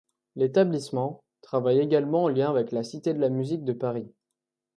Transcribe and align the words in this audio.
L'établissement 0.35 1.23
travaille 1.43 1.77
également 1.79 2.23
en 2.23 2.27
lien 2.27 2.49
avec 2.49 2.71
la 2.71 2.81
Cité 2.83 3.13
de 3.13 3.19
la 3.19 3.29
musique 3.29 3.63
de 3.63 3.71
Paris. 3.73 4.11